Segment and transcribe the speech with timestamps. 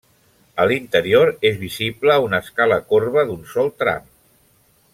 [0.61, 4.09] A l'interior és visible una escala corba d'un sol tram.